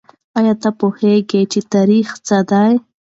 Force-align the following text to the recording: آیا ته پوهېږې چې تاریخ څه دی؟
آیا 0.37 0.53
ته 0.61 0.69
پوهېږې 0.79 1.41
چې 1.51 1.59
تاریخ 1.73 2.07
څه 2.27 2.37
دی؟ 2.49 2.71